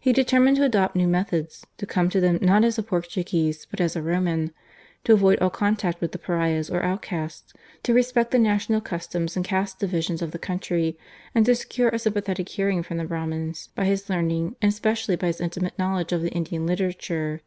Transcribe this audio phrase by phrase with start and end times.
[0.00, 3.80] He determined to adopt new methods, to come to them not as a Portuguese but
[3.80, 4.50] as a Roman,
[5.04, 7.54] to avoid all contact with the pariahs or outcasts,
[7.84, 10.98] to respect the national customs and caste divisions of the country,
[11.32, 15.28] and to secure a sympathetic hearing from the Brahmins by his learning and specially by
[15.28, 17.40] his intimate knowledge of the Indian literature.